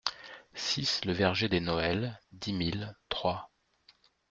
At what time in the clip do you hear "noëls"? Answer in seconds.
1.59-2.19